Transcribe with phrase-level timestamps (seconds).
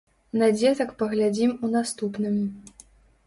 [0.41, 2.39] На дзетак паглядзім у наступным.